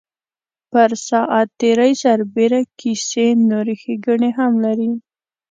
[0.71, 4.91] پر ساعت تېرۍ سربېره کیسې نورې ښیګڼې هم لري.